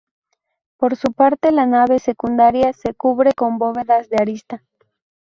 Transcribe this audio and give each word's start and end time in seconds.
Por 0.77 0.95
su 0.95 1.13
parte 1.13 1.51
la 1.51 1.67
nave 1.67 1.99
secundaria 1.99 2.73
se 2.73 2.95
cubre 2.95 3.33
con 3.35 3.59
bóvedas 3.59 4.09
de 4.09 4.17
arista. 4.19 4.63